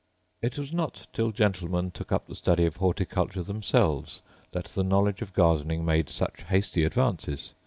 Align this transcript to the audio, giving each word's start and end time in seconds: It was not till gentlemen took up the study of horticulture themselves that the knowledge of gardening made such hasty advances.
It 0.41 0.57
was 0.57 0.73
not 0.73 1.05
till 1.13 1.31
gentlemen 1.31 1.91
took 1.91 2.11
up 2.11 2.25
the 2.25 2.33
study 2.33 2.65
of 2.65 2.77
horticulture 2.77 3.43
themselves 3.43 4.23
that 4.51 4.65
the 4.65 4.83
knowledge 4.83 5.21
of 5.21 5.31
gardening 5.31 5.85
made 5.85 6.09
such 6.09 6.41
hasty 6.49 6.83
advances. 6.83 7.53